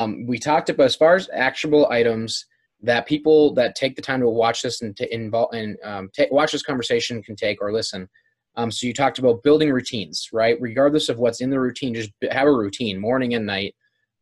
[0.00, 2.46] um, we talked about as far as actionable items
[2.82, 6.32] that people that take the time to watch this and to involve and um, take,
[6.32, 8.08] watch this conversation can take or listen.
[8.56, 10.56] Um, so you talked about building routines, right?
[10.58, 13.74] Regardless of what's in the routine, just have a routine, morning and night,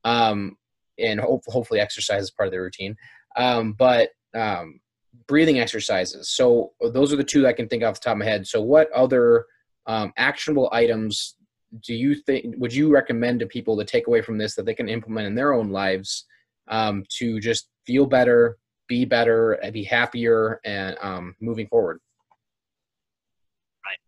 [0.03, 0.57] um,
[0.99, 2.97] and hope, hopefully exercise is part of the routine.
[3.37, 4.81] Um, but um,
[5.29, 6.29] breathing exercises.
[6.31, 8.49] So those are the two I can think off the top of my head.
[8.49, 9.47] So what other
[9.87, 11.37] um, actionable items
[11.83, 14.75] do you think would you recommend to people to take away from this that they
[14.75, 16.25] can implement in their own lives
[16.69, 22.01] um, to just feel better, be better, be happier, and um, moving forward?
[23.85, 23.99] Right.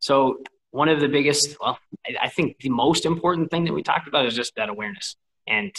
[0.00, 0.38] So
[0.70, 1.78] one of the biggest, well,
[2.20, 5.16] I think the most important thing that we talked about is just that awareness
[5.46, 5.72] and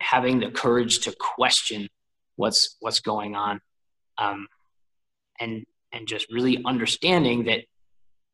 [0.00, 1.88] having the courage to question
[2.36, 3.60] what's what's going on,
[4.18, 4.46] um,
[5.40, 7.60] and and just really understanding that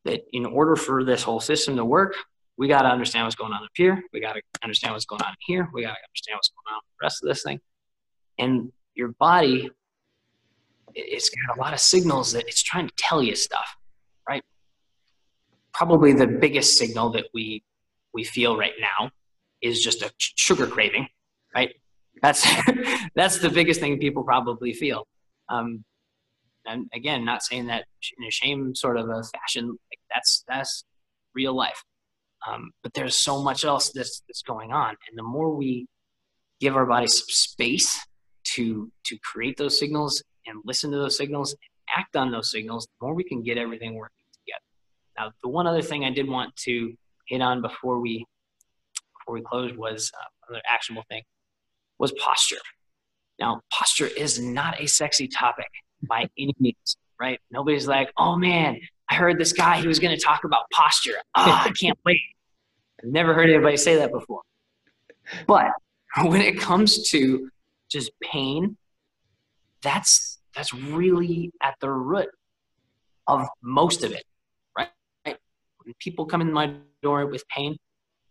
[0.05, 2.15] that in order for this whole system to work,
[2.57, 4.01] we got to understand what's going on up here.
[4.13, 5.69] We got to understand what's going on here.
[5.73, 7.59] We got to understand what's going on with the rest of this thing.
[8.39, 9.69] And your body,
[10.93, 13.75] it's got a lot of signals that it's trying to tell you stuff,
[14.27, 14.43] right?
[15.73, 17.63] Probably the biggest signal that we
[18.13, 19.11] we feel right now
[19.61, 21.07] is just a sugar craving,
[21.53, 21.75] right?
[22.21, 22.47] That's
[23.15, 25.05] that's the biggest thing people probably feel.
[25.49, 25.83] Um,
[26.65, 27.85] and again, not saying that
[28.17, 29.67] in a shame sort of a fashion.
[29.67, 30.85] Like that's that's
[31.33, 31.83] real life.
[32.47, 35.87] Um, but there's so much else that's that's going on, and the more we
[36.59, 37.99] give our body some space
[38.55, 42.85] to to create those signals and listen to those signals and act on those signals,
[42.99, 44.61] the more we can get everything working together.
[45.17, 46.93] Now, the one other thing I did want to
[47.27, 48.25] hit on before we
[49.19, 51.23] before we closed was uh, another actionable thing
[51.97, 52.61] was posture.
[53.39, 55.67] Now, posture is not a sexy topic
[56.05, 57.39] by any means, right?
[57.51, 61.15] Nobody's like, oh man, I heard this guy, he was going to talk about posture.
[61.35, 62.21] Oh, I can't wait.
[63.03, 64.41] I've never heard anybody say that before.
[65.47, 65.71] But
[66.23, 67.49] when it comes to
[67.89, 68.77] just pain,
[69.81, 72.29] that's that's really at the root
[73.27, 74.23] of most of it,
[74.77, 74.89] right?
[75.25, 77.75] When people come in my door with pain,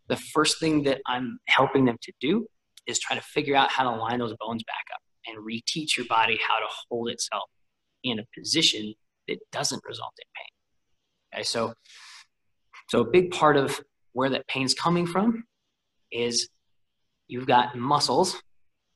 [0.08, 2.46] the first thing that I'm helping them to do
[2.86, 6.06] is try to figure out how to line those bones back up and reteach your
[6.06, 7.44] body how to hold itself
[8.04, 8.94] in a position
[9.28, 11.38] that doesn't result in pain.
[11.40, 11.74] Okay, so
[12.88, 13.80] so a big part of
[14.12, 15.44] where that pain's coming from
[16.12, 16.48] is
[17.26, 18.40] you've got muscles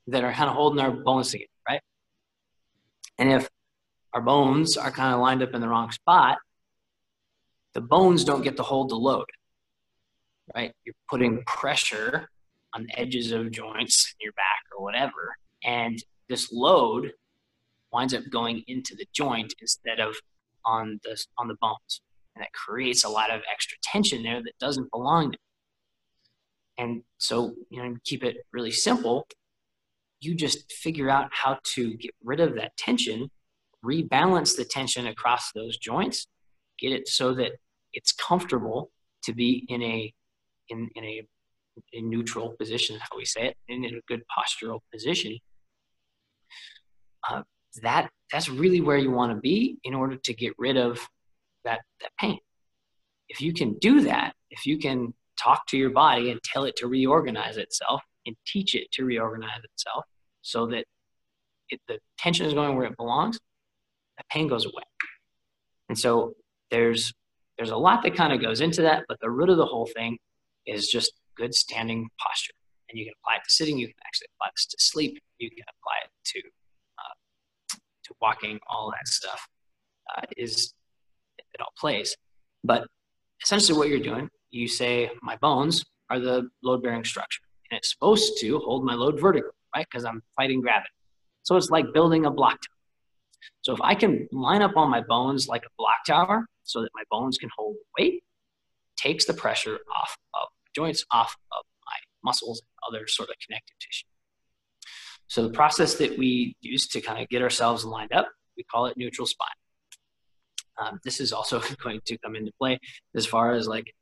[0.06, 1.80] that are kind of holding our bones together, right?
[3.18, 3.48] And if
[4.12, 6.38] our bones are kind of lined up in the wrong spot,
[7.74, 9.26] the bones don't get to hold the load,
[10.54, 10.72] right?
[10.84, 12.28] You're putting pressure
[12.74, 17.12] on the edges of joints in your back or whatever, and this load
[17.92, 20.14] winds up going into the joint instead of
[20.64, 22.00] on the on the bones,
[22.34, 25.38] and that creates a lot of extra tension there that doesn't belong there.
[26.78, 29.26] And so, you know, keep it really simple.
[30.20, 33.30] You just figure out how to get rid of that tension,
[33.84, 36.26] rebalance the tension across those joints,
[36.78, 37.52] get it so that
[37.92, 38.90] it's comfortable
[39.24, 40.12] to be in a
[40.68, 41.22] in, in a,
[41.94, 45.38] a neutral position, how we say it, in a good postural position.
[47.28, 47.42] Uh,
[47.82, 51.08] that that's really where you want to be in order to get rid of
[51.64, 52.38] that that pain.
[53.28, 56.76] If you can do that if you can talk to your body and tell it
[56.76, 60.04] to reorganize itself and teach it to reorganize itself
[60.42, 60.84] so that
[61.70, 63.38] it, the tension is going where it belongs
[64.16, 64.82] the pain goes away.
[65.88, 66.34] And so
[66.70, 67.12] there's
[67.56, 69.88] there's a lot that kind of goes into that but the root of the whole
[69.94, 70.18] thing
[70.66, 72.52] is just good standing posture.
[72.90, 75.50] And you can apply it to sitting you can actually apply this to sleep you
[75.50, 76.42] can apply it to
[78.08, 79.46] to walking, all that stuff
[80.16, 80.74] uh, is
[81.38, 82.16] it all plays.
[82.64, 82.86] But
[83.42, 87.90] essentially, what you're doing, you say my bones are the load bearing structure, and it's
[87.92, 89.86] supposed to hold my load vertically, right?
[89.90, 90.90] Because I'm fighting gravity.
[91.42, 92.76] So it's like building a block tower.
[93.62, 96.90] So if I can line up all my bones like a block tower, so that
[96.94, 98.22] my bones can hold weight,
[98.96, 103.76] takes the pressure off of joints, off of my muscles, and other sort of connective
[103.80, 104.06] tissue.
[105.28, 108.86] So the process that we use to kind of get ourselves lined up, we call
[108.86, 109.48] it neutral spine.
[110.80, 112.78] Um, this is also going to come into play
[113.14, 113.94] as far as like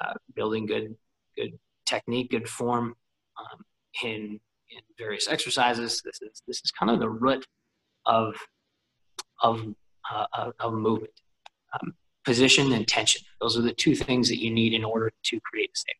[0.00, 0.94] uh, building good,
[1.36, 2.94] good technique, good form
[3.38, 3.64] um,
[4.04, 6.02] in in various exercises.
[6.04, 7.46] This is this is kind of the root
[8.04, 8.34] of
[9.42, 9.62] of
[10.12, 11.12] uh, of movement.
[11.80, 11.94] Um,
[12.26, 13.22] position and tension.
[13.40, 15.96] Those are the two things that you need in order to create a safe.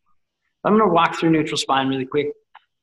[0.65, 2.33] I'm going to walk through neutral spine really quick.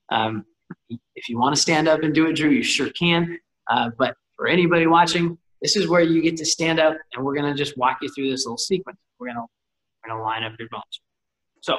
[0.10, 0.46] Um,
[0.90, 3.38] if you want to stand up and do it, Drew, you sure can.
[3.70, 7.36] Uh, but for anybody watching, this is where you get to stand up, and we're
[7.36, 8.98] gonna just walk you through this little sequence.
[9.20, 9.46] We're gonna
[10.04, 11.02] we're gonna line up your bones.
[11.62, 11.78] So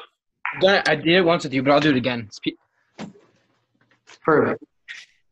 [0.63, 2.31] I did it once with you, but I'll do it again.
[4.23, 4.65] Perfect.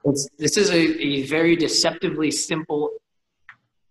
[0.05, 2.91] It's, this is a, a very deceptively simple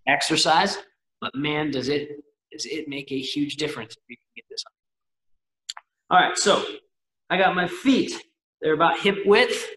[0.08, 0.78] exercise,
[1.22, 4.64] but man, does it does it make a huge difference if you can get this
[4.66, 4.74] up.
[6.12, 6.64] All right, so
[7.30, 8.14] I got my feet.
[8.62, 9.68] They're about hip width.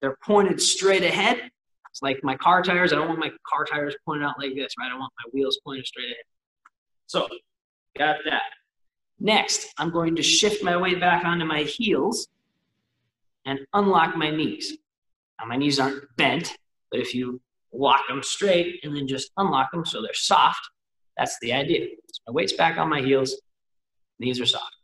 [0.00, 1.50] They're pointed straight ahead.
[1.90, 2.92] It's like my car tires.
[2.92, 4.90] I don't want my car tires pointed out like this, right?
[4.92, 6.24] I want my wheels pointed straight ahead.
[7.06, 7.28] So,
[7.96, 8.42] got that.
[9.20, 12.28] Next, I'm going to shift my weight back onto my heels
[13.46, 14.76] and unlock my knees.
[15.38, 16.56] Now, my knees aren't bent,
[16.90, 17.40] but if you
[17.72, 20.68] lock them straight and then just unlock them so they're soft,
[21.16, 21.86] that's the idea.
[22.12, 23.40] So my weight's back on my heels,
[24.18, 24.74] knees are soft.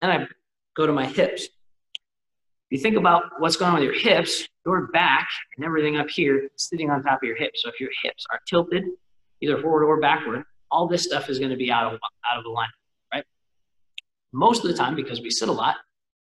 [0.00, 0.26] Then I
[0.76, 1.48] go to my hips.
[2.72, 6.48] You think about what's going on with your hips, your back and everything up here
[6.56, 7.62] sitting on top of your hips.
[7.62, 8.84] So if your hips are tilted,
[9.42, 12.00] either forward or backward, all this stuff is going to be out of
[12.32, 12.72] out of alignment,
[13.12, 13.24] right?
[14.32, 15.76] Most of the time, because we sit a lot,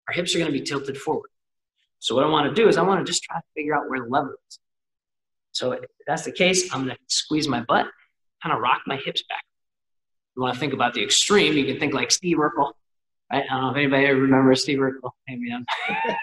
[0.08, 1.30] our hips are going to be tilted forward.
[2.00, 3.88] So what I want to do is I want to just try to figure out
[3.88, 4.58] where the lever is.
[5.52, 7.86] So if that's the case, I'm going to squeeze my butt,
[8.42, 9.44] kind of rock my hips back.
[10.36, 12.72] You want to think about the extreme, you can think like Steve Urkel.
[13.32, 15.12] I don't know if anybody ever remembers Steve Urkel.
[15.28, 15.66] Maybe I'm.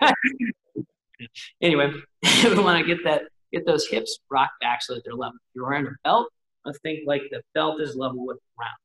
[1.63, 1.93] anyway,
[2.45, 3.23] we want to get that,
[3.53, 5.37] get those hips rocked back so that they're level.
[5.37, 6.29] If you're wearing a belt,
[6.65, 8.77] let's think like the belt is level with the ground.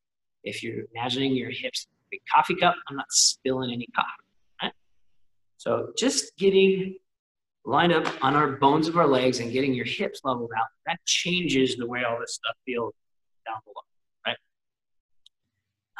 [0.43, 4.07] If you're imagining your hips in a big coffee cup, I'm not spilling any coffee.
[4.61, 4.73] Right?
[5.57, 6.95] So just getting
[7.65, 10.99] lined up on our bones of our legs and getting your hips leveled out, that
[11.05, 12.93] changes the way all this stuff feels
[13.45, 13.81] down below?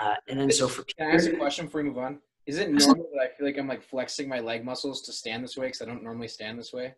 [0.02, 2.20] Uh, and then so for Can I ask a question before we move on?
[2.48, 5.44] Is it normal that I feel like I'm like flexing my leg muscles to stand
[5.44, 6.96] this way because I don't normally stand this way?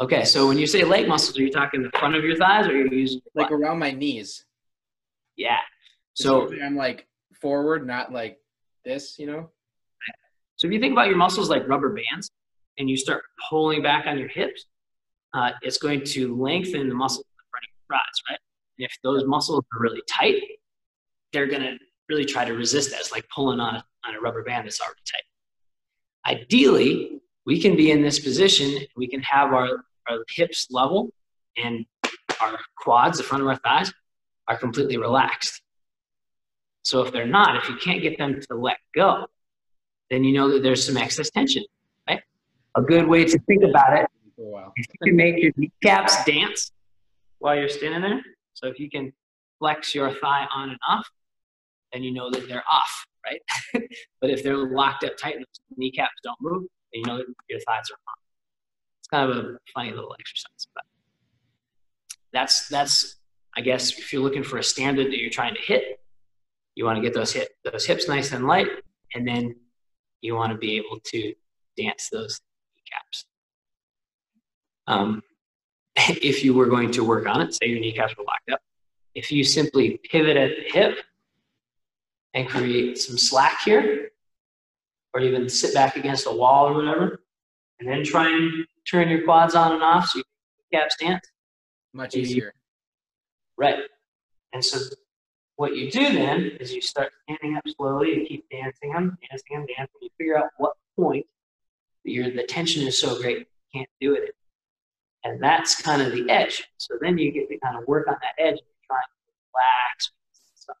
[0.00, 2.66] Okay, so when you say leg muscles, are you talking the front of your thighs
[2.66, 4.44] or are you using like around my knees?
[5.36, 5.58] Yeah.
[6.14, 7.06] So I'm like
[7.40, 8.38] forward, not like
[8.84, 9.50] this, you know?
[10.56, 12.30] So if you think about your muscles like rubber bands
[12.78, 14.66] and you start pulling back on your hips,
[15.32, 18.38] uh, it's going to lengthen the muscles in the front of your thighs, right?
[18.78, 20.42] And if those muscles are really tight,
[21.32, 21.78] they're going to
[22.08, 23.00] really try to resist that.
[23.00, 25.22] It's like pulling on a, on a rubber band that's already tight.
[26.34, 31.10] Ideally, we can be in this position, we can have our, our hips level
[31.56, 31.86] and
[32.40, 33.92] our quads, the front of our thighs,
[34.46, 35.62] are completely relaxed.
[36.82, 39.26] So if they're not, if you can't get them to let go,
[40.10, 41.64] then you know that there's some excess tension,
[42.08, 42.22] right?
[42.76, 44.72] A good way to think about it wow.
[44.76, 46.72] is you can make your kneecaps dance
[47.38, 48.22] while you're standing there.
[48.54, 49.12] So if you can
[49.58, 51.06] flex your thigh on and off,
[51.92, 53.40] then you know that they're off, right?
[54.20, 56.62] but if they're locked up tight and the kneecaps don't move,
[56.92, 58.16] then you know that your thighs are on.
[59.00, 60.84] It's kind of a funny little exercise, but
[62.32, 63.16] that's that's
[63.56, 66.00] I guess if you're looking for a standard that you're trying to hit,
[66.74, 68.68] you want to get those hip those hips nice and light,
[69.14, 69.54] and then
[70.20, 71.34] you want to be able to
[71.76, 72.40] dance those
[72.76, 73.24] kneecaps.
[74.86, 75.22] Um,
[75.96, 78.60] if you were going to work on it, say your kneecaps were locked up,
[79.14, 80.98] if you simply pivot at the hip
[82.38, 84.10] and create some slack here,
[85.12, 87.20] or even sit back against a wall or whatever,
[87.80, 91.26] and then try and turn your quads on and off so you can kneecaps dance.
[91.92, 92.54] Much easier.
[93.56, 93.80] Right.
[94.52, 94.78] And so
[95.56, 99.56] what you do then is you start standing up slowly, you keep dancing them, dancing
[99.56, 99.96] them, dancing.
[100.00, 101.26] You figure out what point
[102.04, 104.34] your the tension is so great you can't do it.
[105.24, 106.62] And that's kind of the edge.
[106.76, 109.10] So then you get to kind of work on that edge and try and
[109.52, 110.12] relax,
[110.54, 110.80] something,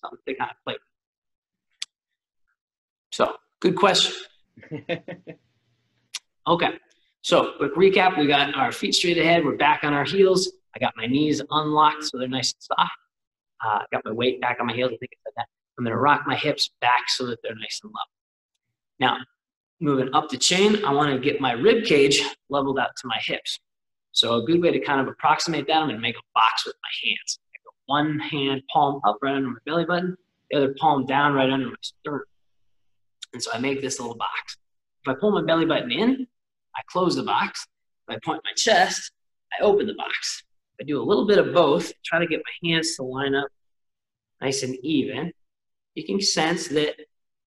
[0.00, 0.76] something to kind of play.
[3.64, 4.12] Good question.
[6.46, 6.68] okay.
[7.22, 10.52] So quick recap, we got our feet straight ahead, we're back on our heels.
[10.76, 12.92] I got my knees unlocked so they're nice and soft.
[13.64, 14.90] Uh, got my weight back on my heels.
[14.92, 15.46] I think I said that.
[15.78, 18.10] I'm going to rock my hips back so that they're nice and level.
[19.00, 19.24] Now,
[19.80, 23.18] moving up the chain, I want to get my rib cage leveled out to my
[23.24, 23.58] hips.
[24.12, 26.66] So a good way to kind of approximate that, I'm going to make a box
[26.66, 27.38] with my hands.
[27.46, 30.18] I one hand palm up right under my belly button,
[30.50, 32.24] the other palm down right under my sternum.
[33.34, 34.56] And so I make this little box.
[35.04, 36.26] If I pull my belly button in,
[36.74, 37.66] I close the box.
[38.08, 39.12] If I point my chest,
[39.52, 40.44] I open the box.
[40.80, 43.48] I do a little bit of both, try to get my hands to line up
[44.40, 45.32] nice and even.
[45.94, 46.94] You can sense that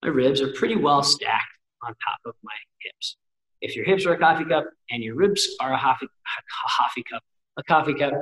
[0.01, 1.45] my ribs are pretty well stacked
[1.83, 3.17] on top of my hips.
[3.61, 6.07] If your hips are a coffee cup and your ribs are a coffee,
[6.77, 7.23] coffee cup,
[7.57, 8.13] a coffee cup,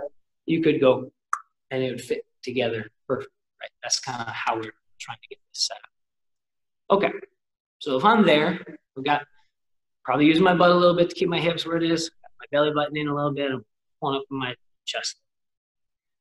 [0.46, 1.12] you could go
[1.72, 3.32] and it would fit together perfect,
[3.62, 3.70] right?
[3.84, 6.98] That's kind of how we're trying to get this set up.
[6.98, 7.12] Okay,
[7.86, 8.66] so if I'm there,
[8.96, 9.28] we got
[10.04, 12.46] probably using my butt a little bit to keep my hips where it is, my
[12.52, 13.64] belly button in a little bit, I'm
[14.02, 14.56] pulling up my
[14.88, 15.18] chest.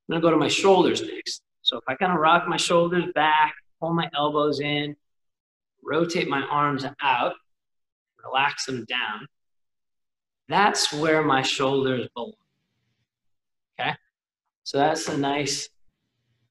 [0.07, 1.41] I'm gonna go to my shoulders next.
[1.63, 4.95] So if I kind of rock my shoulders back, pull my elbows in,
[5.83, 7.33] rotate my arms out,
[8.23, 9.27] relax them down,
[10.51, 12.35] That's where my shoulders belong.
[13.81, 13.95] Okay?
[14.65, 15.71] So that's a nice,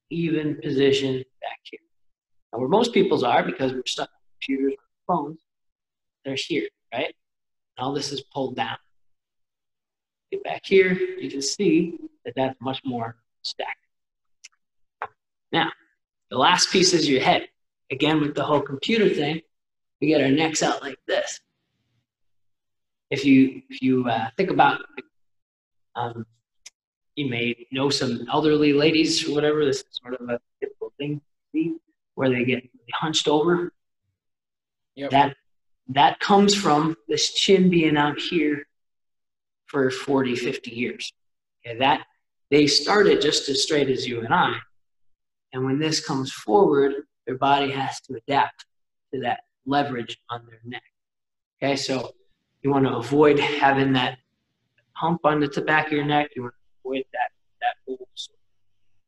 [0.09, 1.81] even position back here.
[2.51, 5.39] Now, where most people's are, because we're stuck on computers phones,
[6.25, 7.15] they're here, right?
[7.77, 8.77] All this is pulled down.
[10.31, 13.77] Get back here, you can see that that's much more stacked.
[15.51, 15.71] Now,
[16.29, 17.47] the last piece is your head.
[17.91, 19.41] Again, with the whole computer thing,
[20.01, 21.39] we get our necks out like this.
[23.11, 24.81] If you if you uh, think about,
[25.95, 26.25] um,
[27.15, 29.63] you may know some elderly ladies or whatever.
[29.63, 31.75] This is sort of a typical thing see,
[32.15, 33.71] where they get hunched over.
[34.95, 35.11] Yep.
[35.11, 35.35] That
[35.89, 38.65] that comes from this chin being out here
[39.65, 41.11] for 40, 50 years.
[41.65, 42.05] Okay, that
[42.51, 44.55] they started just as straight as you and I.
[45.51, 46.93] And when this comes forward,
[47.25, 48.65] their body has to adapt
[49.13, 50.83] to that leverage on their neck.
[51.61, 52.13] Okay, so
[52.61, 54.17] you want to avoid having that
[54.93, 56.31] hump on the back of your neck.
[56.35, 57.29] You want to avoid that
[57.61, 57.95] that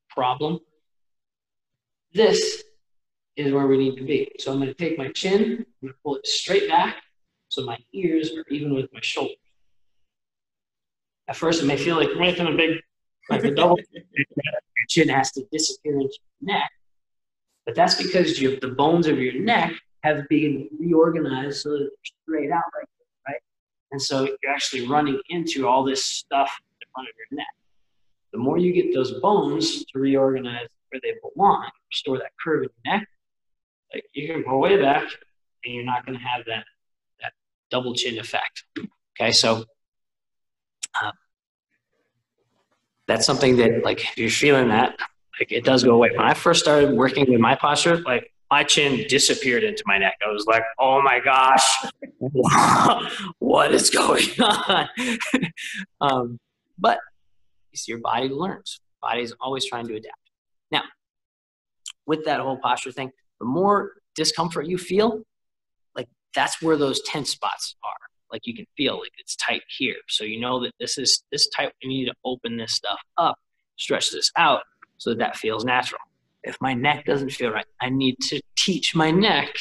[0.10, 0.60] problem.
[2.14, 2.64] This
[3.38, 4.32] is where we need to be.
[4.40, 6.98] So I'm going to take my chin, I'm going to pull it straight back
[7.50, 9.38] so my ears are even with my shoulders.
[11.28, 12.78] At first, it may feel like making a big,
[13.30, 13.80] like a double.
[14.88, 16.70] chin has to disappear into your neck.
[17.66, 19.74] But that's because you, the bones of your neck
[20.04, 23.42] have been reorganized so that they're straight out like this, right?
[23.92, 26.52] And so you're actually running into all this stuff
[26.82, 27.48] in front of your neck.
[28.32, 32.70] The more you get those bones to reorganize where they belong, restore that curve in
[32.84, 33.08] your neck,
[34.14, 35.04] you can go way back
[35.64, 36.66] and you're not going to have that,
[37.22, 37.34] that
[37.70, 38.64] double chin effect.
[39.20, 39.66] Okay, so
[41.02, 41.12] uh,
[43.08, 44.98] that's something that like if you're feeling that
[45.40, 46.12] like it does go away.
[46.12, 50.18] When i first started working with my posture like my chin disappeared into my neck.
[50.26, 51.86] I was like oh my gosh
[53.40, 54.90] what is going on?
[56.02, 56.40] Um,
[56.78, 57.00] but
[57.72, 58.80] you see your body learns.
[59.02, 60.20] Body's always trying to adapt.
[60.72, 60.84] Now
[62.06, 63.12] with that whole posture thing
[63.46, 65.22] the more discomfort you feel
[65.96, 69.96] like that's where those tense spots are like you can feel like it's tight here.
[70.10, 71.72] So you know that this is this tight.
[71.84, 73.38] We need to open this stuff up,
[73.78, 74.62] stretch this out
[74.98, 76.02] so that that feels natural.
[76.44, 79.56] If my neck doesn't feel right, I need to teach my neck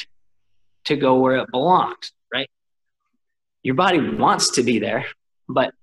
[0.85, 2.49] to go where it belongs, right?
[3.63, 5.05] Your body wants to be there,
[5.47, 5.73] but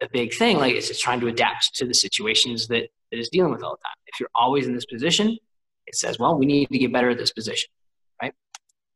[0.00, 3.52] the big thing like it's trying to adapt to the situations that it is dealing
[3.52, 3.96] with all the time.
[4.06, 5.36] If you're always in this position,
[5.90, 7.68] it says, well, we need to get better at this position,
[8.22, 8.32] right?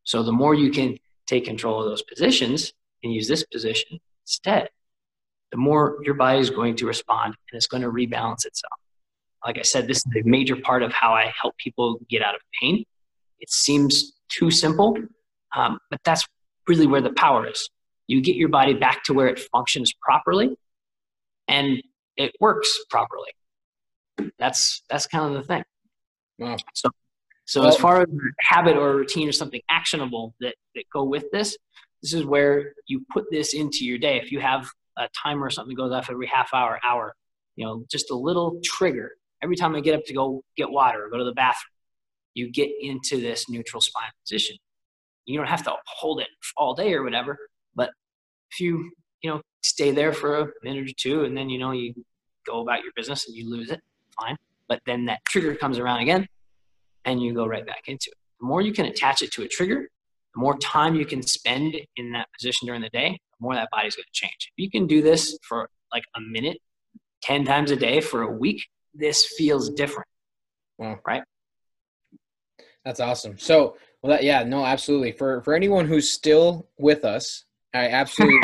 [0.05, 0.97] So the more you can
[1.27, 2.73] take control of those positions
[3.03, 4.69] and use this position instead,
[5.51, 8.79] the more your body is going to respond and it's going to rebalance itself.
[9.45, 12.37] Like I said, this is a major part of how I help people get out
[12.37, 12.85] of pain.
[13.41, 14.97] It seems too simple,
[15.57, 16.25] um, but that's
[16.69, 17.69] really where the power is.
[18.07, 20.57] You get your body back to where it functions properly
[21.49, 21.83] and
[22.17, 23.33] it works properly.
[24.39, 25.65] That's that's kind of the thing.
[26.39, 26.57] Wow.
[26.75, 26.91] So
[27.47, 28.09] so well, as far as
[28.41, 31.57] habit or routine or something actionable that, that go with this,
[32.03, 34.19] this is where you put this into your day.
[34.19, 37.15] If you have a timer or something goes off every half hour, hour,
[37.57, 39.13] you know, just a little trigger.
[39.43, 41.73] Every time I get up to go get water or go to the bathroom,
[42.33, 44.57] you get into this neutral spine position.
[45.27, 47.39] You don't have to hold it all day or whatever,
[47.75, 47.91] but
[48.51, 48.91] if you,
[49.23, 51.95] you know, stay there for a minute or two and then, you know, you
[52.47, 53.81] go about your business and you lose it,
[54.19, 54.37] fine.
[54.69, 56.27] But then that trigger comes around again
[57.05, 58.17] and you go right back into it.
[58.41, 59.89] The more you can attach it to a trigger,
[60.35, 63.69] the more time you can spend in that position during the day, the more that
[63.71, 64.53] body's going to change.
[64.57, 66.59] If you can do this for like a minute,
[67.23, 70.09] 10 times a day for a week, this feels different.
[70.79, 70.99] Wow.
[71.07, 71.23] Right?
[72.85, 73.39] That's awesome.
[73.39, 75.13] So, well, that, yeah, no, absolutely.
[75.13, 77.45] For for anyone who's still with us,
[77.75, 78.39] I absolutely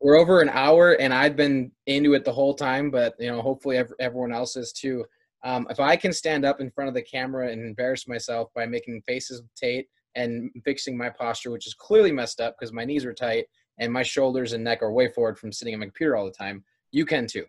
[0.00, 2.90] we're over an hour, and I've been into it the whole time.
[2.90, 5.04] But you know, hopefully, everyone else is too.
[5.44, 8.64] Um, if I can stand up in front of the camera and embarrass myself by
[8.64, 12.84] making faces with Tate and fixing my posture, which is clearly messed up because my
[12.84, 13.46] knees are tight
[13.78, 16.30] and my shoulders and neck are way forward from sitting on my computer all the
[16.30, 17.44] time, you can too.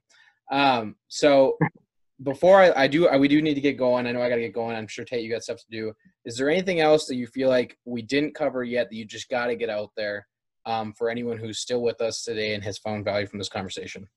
[0.52, 1.58] Um, so
[2.24, 4.08] before I, I do, I, we do need to get going.
[4.08, 4.76] I know I got to get going.
[4.76, 5.94] I'm sure Tate, you got stuff to do.
[6.26, 9.30] Is there anything else that you feel like we didn't cover yet that you just
[9.30, 10.28] got to get out there
[10.66, 14.08] um, for anyone who's still with us today and has found value from this conversation?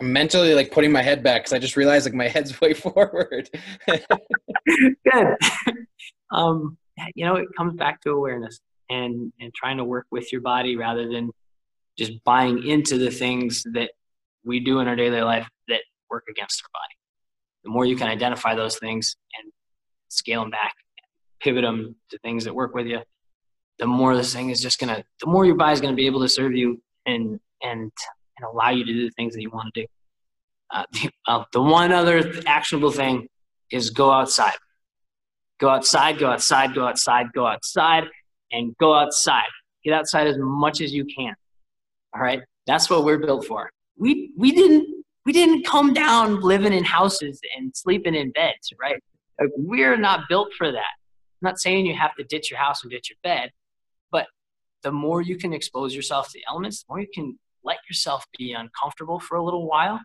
[0.00, 2.74] I'm mentally like putting my head back because I just realized like my head's way
[2.74, 3.48] forward.
[3.86, 5.36] Good.
[6.32, 6.76] um,
[7.14, 10.76] you know, it comes back to awareness and and trying to work with your body
[10.76, 11.30] rather than
[11.96, 13.90] just buying into the things that
[14.44, 16.94] we do in our daily life that work against our body.
[17.64, 19.52] The more you can identify those things and
[20.08, 20.74] scale them back,
[21.42, 23.00] pivot them to things that work with you,
[23.78, 26.20] the more this thing is just gonna, the more your body is gonna be able
[26.20, 27.90] to serve you and and
[28.38, 29.86] and allow you to do the things that you want to do.
[30.70, 33.28] Uh, the, uh, the one other actionable thing
[33.70, 34.54] is go outside.
[35.60, 38.04] Go outside, go outside, go outside, go outside,
[38.50, 39.48] and go outside.
[39.84, 41.34] Get outside as much as you can.
[42.14, 43.70] All right, that's what we're built for.
[43.96, 49.02] We we didn't we didn't come down living in houses and sleeping in beds, right?
[49.40, 50.94] Like, we're not built for that.
[51.42, 53.50] I'm not saying you have to ditch your house and ditch your bed,
[54.12, 54.26] but
[54.82, 58.24] the more you can expose yourself to the elements, the more you can let yourself
[58.38, 60.00] be uncomfortable for a little while,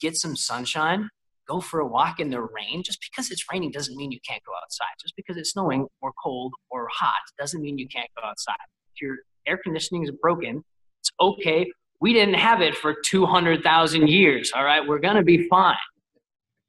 [0.00, 1.08] get some sunshine,
[1.48, 2.82] go for a walk in the rain.
[2.82, 4.92] Just because it's raining doesn't mean you can't go outside.
[5.00, 8.56] Just because it's snowing or cold or hot doesn't mean you can't go outside.
[8.94, 9.16] If your
[9.46, 10.62] air conditioning is broken,
[11.00, 11.70] it's okay.
[11.98, 14.52] We didn't have it for 200,000 years.
[14.54, 14.86] All right.
[14.86, 15.76] We're going to be fine.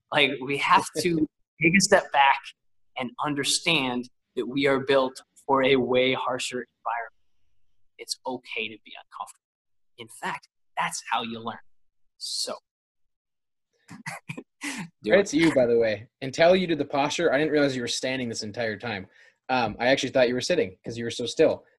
[0.09, 1.27] Like, we have to
[1.61, 2.39] take a step back
[2.99, 7.13] and understand that we are built for a way harsher environment.
[7.97, 9.43] It's okay to be uncomfortable.
[9.97, 11.57] In fact, that's how you learn.
[12.17, 12.53] So,
[15.03, 16.07] to you, by the way.
[16.21, 19.07] Until you did the posture, I didn't realize you were standing this entire time.
[19.49, 21.63] Um, I actually thought you were sitting because you were so still.